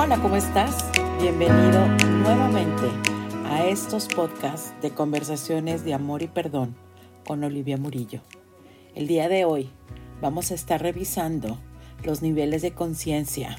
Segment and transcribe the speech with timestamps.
[0.00, 0.92] Hola, ¿cómo estás?
[1.20, 1.84] Bienvenido
[2.22, 2.84] nuevamente
[3.46, 6.76] a estos podcasts de conversaciones de amor y perdón
[7.26, 8.20] con Olivia Murillo.
[8.94, 9.70] El día de hoy
[10.20, 11.58] vamos a estar revisando
[12.04, 13.56] los niveles de conciencia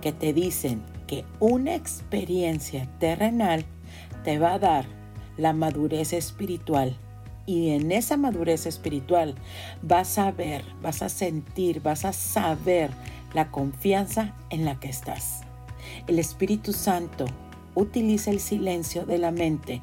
[0.00, 3.64] que te dicen que una experiencia terrenal
[4.24, 4.84] te va a dar
[5.36, 6.96] la madurez espiritual
[7.46, 9.36] y en esa madurez espiritual
[9.82, 12.90] vas a ver, vas a sentir, vas a saber
[13.32, 15.42] la confianza en la que estás.
[16.06, 17.26] El Espíritu Santo
[17.74, 19.82] utiliza el silencio de la mente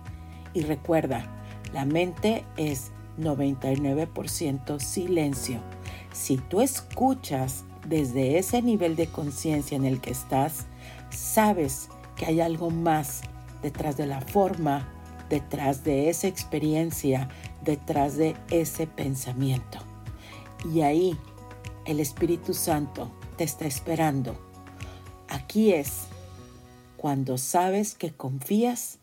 [0.54, 1.32] y recuerda,
[1.74, 5.60] la mente es 99% silencio.
[6.14, 10.66] Si tú escuchas desde ese nivel de conciencia en el que estás,
[11.10, 13.22] sabes que hay algo más
[13.62, 14.88] detrás de la forma,
[15.30, 17.30] detrás de esa experiencia,
[17.64, 19.80] detrás de ese pensamiento.
[20.74, 21.18] Y ahí
[21.86, 24.45] el Espíritu Santo te está esperando.
[25.36, 26.08] Aquí es
[26.96, 29.00] cuando sabes que confías,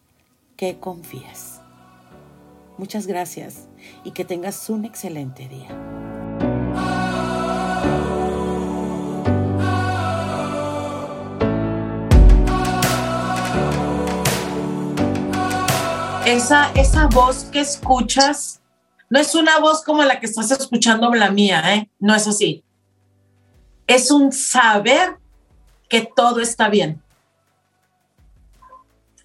[0.56, 1.60] que confías.
[2.78, 3.68] Muchas gracias
[4.02, 5.68] y que tengas un excelente día.
[16.24, 18.62] Esa, esa voz que escuchas
[19.10, 21.90] no es una voz como la que estás escuchando la mía, ¿eh?
[21.98, 22.64] No es así.
[23.86, 25.20] Es un saber
[25.92, 27.02] que todo está bien.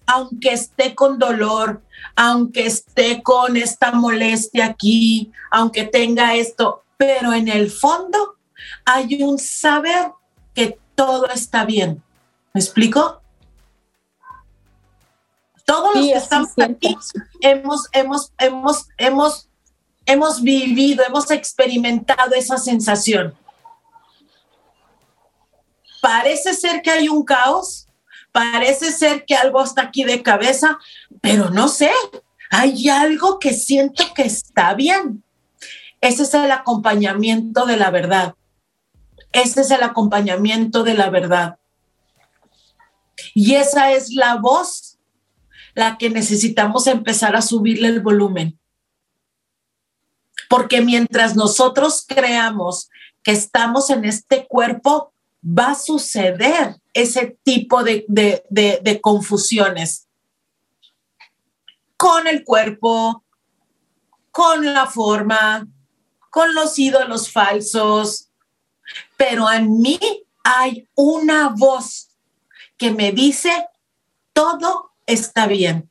[0.04, 1.82] Aunque esté con dolor,
[2.14, 8.36] aunque esté con esta molestia aquí, aunque tenga esto, pero en el fondo
[8.84, 10.12] hay un saber
[10.52, 12.02] que todo está bien.
[12.52, 13.22] ¿Me explico?
[15.64, 16.98] Todos los que estamos aquí
[17.40, 19.48] hemos, hemos, hemos, hemos,
[20.04, 23.34] hemos vivido, hemos experimentado esa sensación.
[26.00, 27.88] Parece ser que hay un caos,
[28.32, 30.78] parece ser que algo está aquí de cabeza,
[31.20, 31.90] pero no sé,
[32.50, 35.24] hay algo que siento que está bien.
[36.00, 38.34] Ese es el acompañamiento de la verdad.
[39.32, 41.58] Ese es el acompañamiento de la verdad.
[43.34, 44.98] Y esa es la voz
[45.74, 48.58] la que necesitamos empezar a subirle el volumen.
[50.48, 52.90] Porque mientras nosotros creamos
[53.22, 55.12] que estamos en este cuerpo,
[55.42, 60.08] va a suceder ese tipo de, de, confusiones
[61.96, 63.24] con el cuerpo,
[64.30, 65.66] con la forma,
[66.30, 68.30] con los ídolos falsos.
[69.16, 69.98] Pero en mí
[70.44, 72.10] hay una voz
[72.76, 73.50] que me dice
[74.32, 75.90] todo está bien.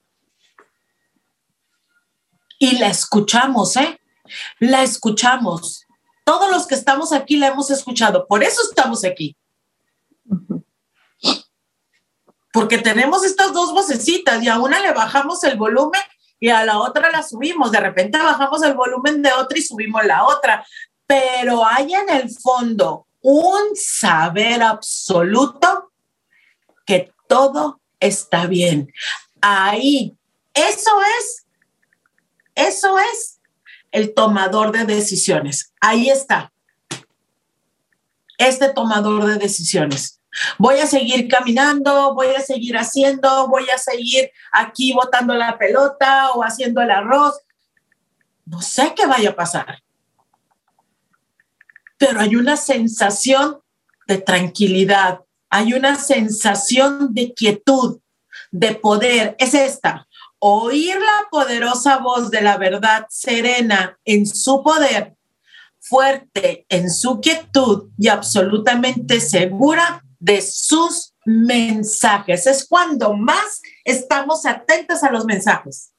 [2.59, 3.99] Y la escuchamos, ¿eh?
[4.59, 5.85] La escuchamos.
[6.23, 8.27] Todos los que estamos aquí la hemos escuchado.
[8.27, 9.36] Por eso estamos aquí.
[12.57, 16.01] Porque tenemos estas dos vocecitas y a una le bajamos el volumen
[16.39, 17.71] y a la otra la subimos.
[17.71, 20.65] De repente bajamos el volumen de otra y subimos la otra.
[21.05, 25.91] Pero hay en el fondo un saber absoluto
[26.83, 28.91] que todo está bien.
[29.39, 30.17] Ahí,
[30.55, 31.45] eso es,
[32.55, 33.39] eso es
[33.91, 35.73] el tomador de decisiones.
[35.79, 36.51] Ahí está.
[38.39, 40.16] Este tomador de decisiones.
[40.57, 46.31] Voy a seguir caminando, voy a seguir haciendo, voy a seguir aquí botando la pelota
[46.31, 47.39] o haciendo el arroz.
[48.45, 49.83] No sé qué vaya a pasar.
[51.97, 53.59] Pero hay una sensación
[54.07, 57.99] de tranquilidad, hay una sensación de quietud,
[58.51, 60.07] de poder, es esta,
[60.39, 65.15] oír la poderosa voz de la verdad serena en su poder,
[65.79, 72.47] fuerte en su quietud y absolutamente segura de sus mensajes.
[72.47, 75.93] Es cuando más estamos atentos a los mensajes.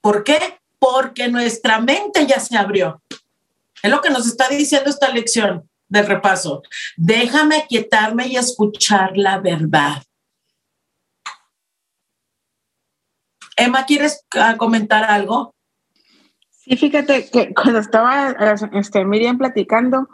[0.00, 0.58] ¿Por qué?
[0.78, 3.00] Porque nuestra mente ya se abrió.
[3.82, 6.62] Es lo que nos está diciendo esta lección del repaso.
[6.96, 10.02] Déjame quietarme y escuchar la verdad.
[13.56, 15.54] Emma, ¿quieres ah, comentar algo?
[16.50, 18.34] Sí, fíjate que cuando estaba
[18.72, 20.08] este, Miriam platicando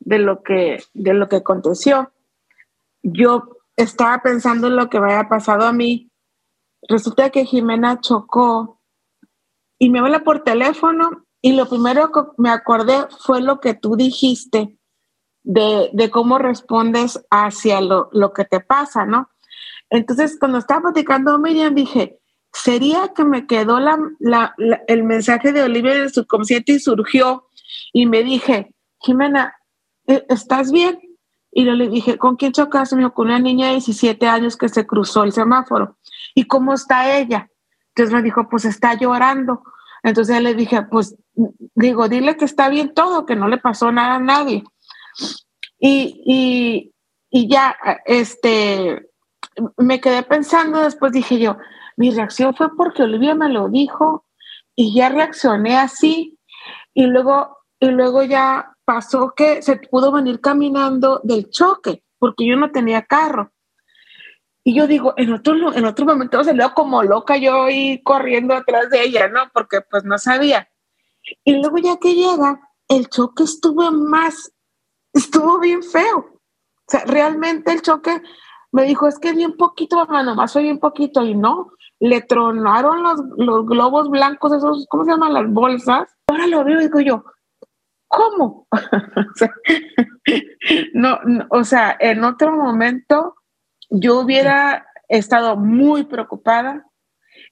[0.00, 2.12] de lo que de lo que aconteció,
[3.02, 6.10] yo estaba pensando en lo que me había pasado a mí.
[6.88, 8.80] Resulta que Jimena chocó
[9.78, 13.96] y me habla por teléfono y lo primero que me acordé fue lo que tú
[13.96, 14.78] dijiste
[15.42, 19.30] de, cómo respondes hacia lo, que te pasa, ¿no?
[19.88, 22.20] Entonces, cuando estaba platicando Miriam, dije,
[22.52, 27.48] ¿sería que me quedó el mensaje de Olivia en el subconsciente y surgió?
[27.92, 29.59] Y me dije, Jimena, ¿e,
[30.06, 30.98] ¿estás bien?
[31.52, 32.94] Y yo le dije, ¿con quién chocaste?
[32.96, 35.98] Me dijo, con una niña de 17 años que se cruzó el semáforo.
[36.34, 37.50] ¿Y cómo está ella?
[37.88, 39.62] Entonces me dijo, pues está llorando.
[40.02, 41.16] Entonces le dije, pues
[41.74, 44.62] digo, dile que está bien todo, que no le pasó nada a nadie.
[45.78, 46.92] Y,
[47.30, 47.76] y ya,
[48.06, 49.10] este,
[49.76, 51.56] me quedé pensando, después dije yo,
[51.96, 54.24] mi reacción fue porque Olivia me lo dijo
[54.74, 56.38] y ya reaccioné así.
[56.94, 62.56] Y luego, y luego ya pasó que se pudo venir caminando del choque, porque yo
[62.56, 63.52] no tenía carro.
[64.62, 68.90] Y yo digo, en otro, en otro momento salió como loca yo y corriendo atrás
[68.90, 69.50] de ella, ¿no?
[69.54, 70.68] Porque pues no sabía.
[71.44, 74.52] Y luego ya que llega, el choque estuvo más,
[75.14, 76.18] estuvo bien feo.
[76.18, 78.20] O sea, realmente el choque
[78.72, 81.24] me dijo, es que bien poquito, mamá, nomás fue bien poquito.
[81.24, 85.32] Y no, le tronaron los, los globos blancos, esos, ¿cómo se llaman?
[85.32, 86.14] Las bolsas.
[86.28, 87.24] Ahora lo veo y digo yo,
[88.10, 88.66] ¿cómo?
[90.94, 91.18] no,
[91.48, 93.36] o sea, en otro momento
[93.88, 96.86] yo hubiera estado muy preocupada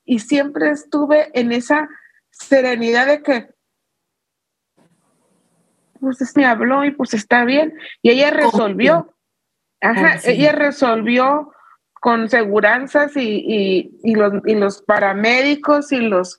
[0.04, 1.88] y siempre estuve en esa
[2.30, 3.48] serenidad de que
[6.00, 7.74] pues me habló y pues está bien.
[8.02, 9.14] Y ella resolvió.
[9.80, 11.52] Ajá ella resolvió
[12.00, 16.38] con seguranzas y, los, y los paramédicos y los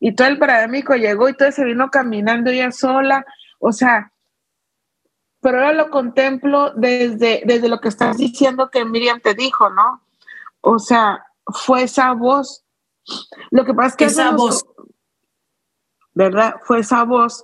[0.00, 3.24] y todo el paramédico llegó y todo se vino caminando ella sola
[3.60, 4.12] o sea
[5.40, 10.02] pero ahora lo contemplo desde, desde lo que estás diciendo que Miriam te dijo, ¿no?
[10.60, 12.62] O sea, fue esa voz.
[13.50, 14.04] Lo que pasa es que...
[14.04, 14.64] Esa voz.
[16.12, 16.56] ¿Verdad?
[16.64, 17.42] Fue esa voz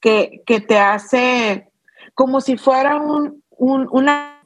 [0.00, 1.72] que, te hace
[2.14, 4.42] como si fuera un, una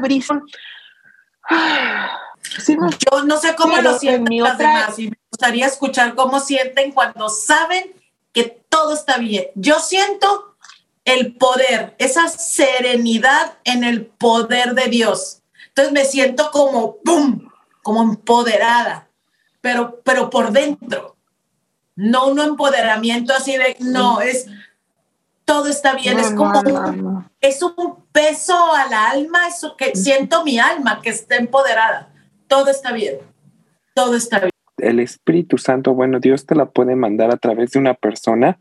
[0.00, 0.42] brisa.
[2.66, 7.30] Yo no sé cómo lo sienten las demás y me gustaría escuchar cómo sienten cuando
[7.30, 7.94] saben
[8.32, 9.46] que todo está bien.
[9.54, 10.51] Yo siento
[11.04, 15.42] el poder, esa serenidad en el poder de Dios.
[15.68, 17.48] Entonces me siento como, ¡pum!,
[17.82, 19.08] como empoderada,
[19.60, 21.16] pero, pero por dentro.
[21.94, 24.46] No un empoderamiento así de, no, es,
[25.44, 30.58] todo está bien, es como, un, es un peso al alma, eso que siento mi
[30.58, 32.10] alma que está empoderada.
[32.46, 33.18] Todo está bien,
[33.94, 34.50] todo está bien.
[34.78, 38.58] El Espíritu Santo, bueno, Dios te la puede mandar a través de una persona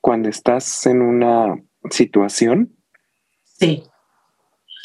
[0.00, 2.76] cuando estás en una situación?
[3.42, 3.84] Sí.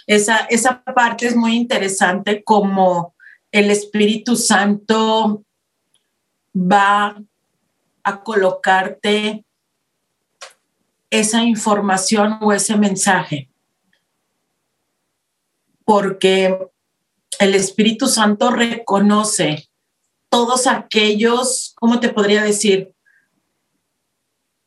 [0.08, 3.16] Esa, esa parte es muy interesante como
[3.52, 5.44] el Espíritu Santo
[6.56, 7.22] va
[8.04, 9.46] a colocarte
[11.10, 13.50] esa información o ese mensaje.
[15.84, 16.58] Porque
[17.40, 19.70] el Espíritu Santo reconoce
[20.30, 22.95] todos aquellos, ¿cómo te podría decir?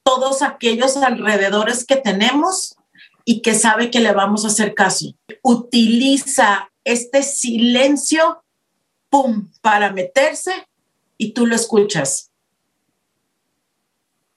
[0.09, 2.77] Todos aquellos alrededores que tenemos
[3.27, 5.15] y que sabe que le vamos a hacer caso.
[5.43, 8.43] Utiliza este silencio,
[9.11, 10.67] ¡pum!, para meterse
[11.19, 12.31] y tú lo escuchas.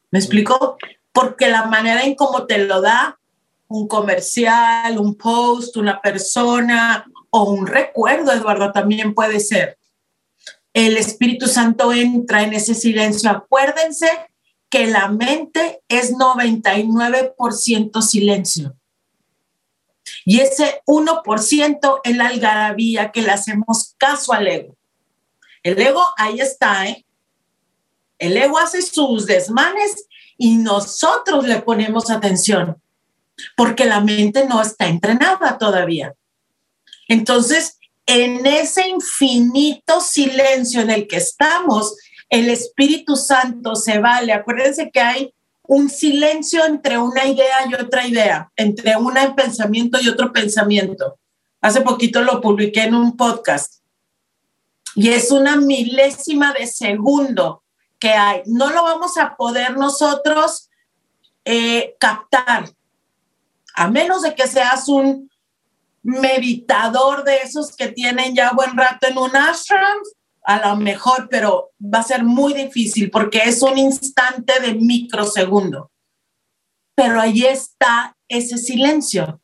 [0.09, 0.77] ¿Me explico?
[1.13, 3.17] Porque la manera en cómo te lo da
[3.69, 9.77] un comercial, un post, una persona o un recuerdo, Eduardo, también puede ser.
[10.73, 13.29] El Espíritu Santo entra en ese silencio.
[13.29, 14.09] Acuérdense
[14.71, 18.75] que la mente es 99% silencio.
[20.25, 24.75] Y ese 1% es la algarabía que le hacemos caso al ego.
[25.61, 27.05] El ego ahí está, ¿eh?
[28.17, 32.81] El ego hace sus desmanes y nosotros le ponemos atención,
[33.57, 36.13] porque la mente no está entrenada todavía.
[37.09, 41.95] Entonces, en ese infinito silencio en el que estamos,
[42.31, 44.33] el Espíritu Santo se vale.
[44.33, 45.35] Acuérdense que hay
[45.67, 51.19] un silencio entre una idea y otra idea, entre un pensamiento y otro pensamiento.
[51.59, 53.81] Hace poquito lo publiqué en un podcast.
[54.95, 57.63] Y es una milésima de segundo
[57.99, 58.41] que hay.
[58.45, 60.69] No lo vamos a poder nosotros
[61.43, 62.69] eh, captar,
[63.75, 65.29] a menos de que seas un
[66.01, 69.97] meditador de esos que tienen ya buen rato en un ashram
[70.43, 75.91] a lo mejor, pero va a ser muy difícil porque es un instante de microsegundo.
[76.95, 79.41] Pero ahí está ese silencio.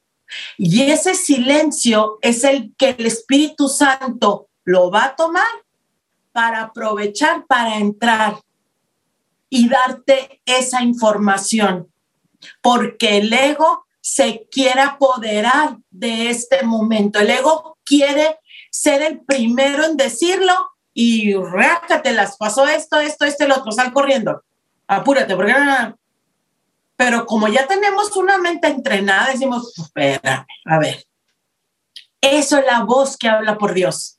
[0.58, 5.48] Y ese silencio es el que el Espíritu Santo lo va a tomar
[6.34, 8.38] para aprovechar, para entrar
[9.50, 11.92] y darte esa información.
[12.62, 17.20] Porque el ego se quiere apoderar de este momento.
[17.20, 18.40] El ego quiere
[18.70, 20.54] ser el primero en decirlo
[21.00, 21.32] y
[22.12, 24.44] las pasó esto, esto, esto, el otro, sal corriendo,
[24.88, 25.54] apúrate, porque
[26.96, 31.06] Pero como ya tenemos una mente entrenada, decimos, espérame, a ver,
[32.20, 34.18] Eso es la voz que habla por Dios.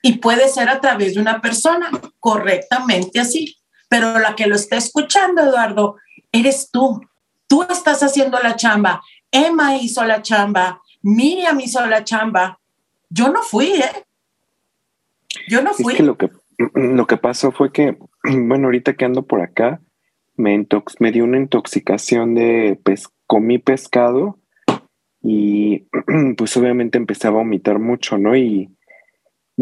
[0.00, 3.58] Y puede ser a través de una persona, correctamente así.
[3.90, 5.96] Pero la que lo está escuchando, Eduardo,
[6.32, 7.02] eres tú.
[7.46, 9.02] Tú estás haciendo la chamba.
[9.30, 10.80] Emma hizo la chamba.
[11.02, 12.58] Miriam hizo la chamba.
[13.10, 14.06] Yo no fui, ¿eh?
[15.48, 15.92] Yo no fui.
[15.92, 16.30] Es que lo que,
[16.74, 19.80] lo que pasó fue que, bueno, ahorita que ando por acá,
[20.36, 20.66] me,
[20.98, 24.40] me dio una intoxicación de pes comí pescado
[25.22, 25.86] y
[26.36, 28.36] pues obviamente empecé a vomitar mucho, ¿no?
[28.36, 28.70] Y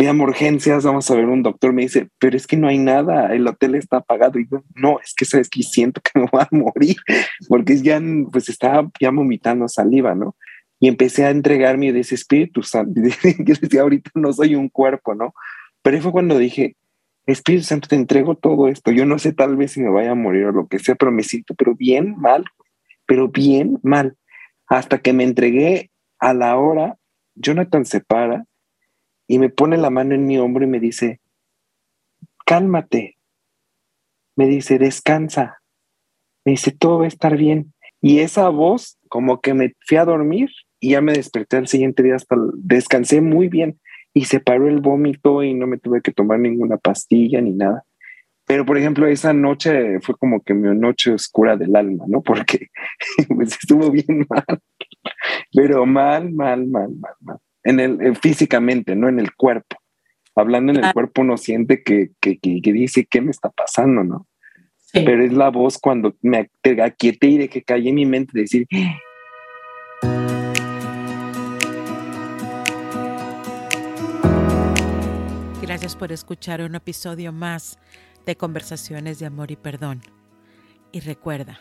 [0.01, 3.35] a urgencias, vamos a ver un doctor, me dice, pero es que no hay nada,
[3.35, 4.39] el hotel está apagado.
[4.39, 6.97] Y yo, no, es que sabes que siento que me voy a morir,
[7.49, 8.01] porque ya,
[8.33, 10.37] pues estaba ya vomitando saliva, ¿no?
[10.81, 13.01] Y empecé a entregarme de ese Espíritu Santo.
[13.39, 15.33] Yo decía, ahorita no soy un cuerpo, ¿no?
[15.83, 16.77] Pero fue cuando dije,
[17.27, 18.91] Espíritu Santo, te entrego todo esto.
[18.91, 21.13] Yo no sé tal vez si me vaya a morir o lo que sea, pero
[21.13, 22.45] me siento, pero bien mal,
[23.07, 24.17] pero bien mal.
[24.67, 26.99] Hasta que me entregué a la hora,
[27.35, 28.47] Jonathan se para
[29.27, 31.21] y me pone la mano en mi hombro y me dice,
[32.45, 33.17] cálmate.
[34.37, 35.63] Me dice, descansa.
[36.45, 37.73] Me dice, todo va a estar bien.
[38.01, 42.03] Y esa voz, como que me fui a dormir y ya me desperté al siguiente
[42.03, 43.79] día hasta descansé muy bien
[44.15, 47.85] y se paró el vómito y no me tuve que tomar ninguna pastilla ni nada.
[48.47, 52.23] Pero, por ejemplo, esa noche fue como que mi noche oscura del alma, ¿no?
[52.23, 52.69] Porque
[53.29, 54.61] pues, estuvo bien mal,
[55.55, 57.39] pero mal, mal, mal, mal, mal.
[57.65, 59.77] En el, eh, físicamente, no en el cuerpo.
[60.35, 60.93] Hablando en el ah.
[60.93, 64.27] cuerpo uno siente que, que, que, dice, ¿qué me está pasando, no?
[64.93, 66.51] Pero es la voz cuando me
[66.83, 68.67] aquieté y de que en mi mente decir,
[75.73, 77.79] Gracias por escuchar un episodio más
[78.27, 80.03] de Conversaciones de Amor y Perdón.
[80.93, 81.61] Y recuerda,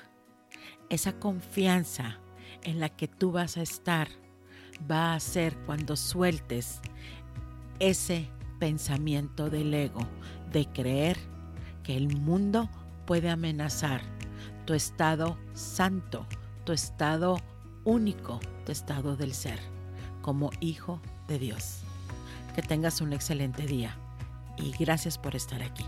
[0.90, 2.20] esa confianza
[2.64, 4.10] en la que tú vas a estar
[4.92, 6.82] va a ser cuando sueltes
[7.80, 8.28] ese
[8.60, 10.06] pensamiento del ego
[10.52, 11.16] de creer
[11.82, 12.70] que el mundo
[13.08, 14.02] puede amenazar
[14.66, 16.28] tu estado santo,
[16.66, 17.38] tu estado
[17.86, 19.60] único, tu estado del ser,
[20.22, 21.84] como hijo de Dios.
[22.54, 23.96] Que tengas un excelente día
[24.62, 25.86] y gracias por estar aquí.